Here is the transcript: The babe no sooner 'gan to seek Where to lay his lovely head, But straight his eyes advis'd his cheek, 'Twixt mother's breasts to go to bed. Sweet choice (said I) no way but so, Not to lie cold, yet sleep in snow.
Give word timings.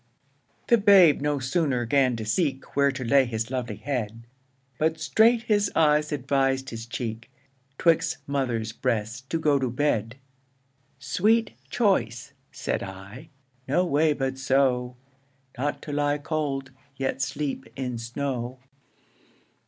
The 0.65 0.79
babe 0.79 1.21
no 1.21 1.37
sooner 1.37 1.85
'gan 1.85 2.15
to 2.15 2.25
seek 2.25 2.75
Where 2.75 2.91
to 2.91 3.03
lay 3.05 3.25
his 3.25 3.51
lovely 3.51 3.75
head, 3.75 4.25
But 4.79 4.99
straight 4.99 5.43
his 5.43 5.71
eyes 5.75 6.11
advis'd 6.11 6.71
his 6.71 6.87
cheek, 6.87 7.29
'Twixt 7.77 8.17
mother's 8.25 8.71
breasts 8.71 9.21
to 9.29 9.37
go 9.37 9.59
to 9.59 9.69
bed. 9.69 10.15
Sweet 10.97 11.51
choice 11.69 12.33
(said 12.51 12.81
I) 12.81 13.29
no 13.67 13.85
way 13.85 14.13
but 14.13 14.39
so, 14.39 14.95
Not 15.55 15.83
to 15.83 15.93
lie 15.93 16.17
cold, 16.17 16.71
yet 16.95 17.21
sleep 17.21 17.67
in 17.75 17.99
snow. 17.99 18.57